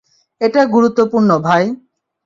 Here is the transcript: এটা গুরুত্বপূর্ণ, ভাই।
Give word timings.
এটা 0.41 0.61
গুরুত্বপূর্ণ, 0.65 1.29
ভাই। 1.39 1.63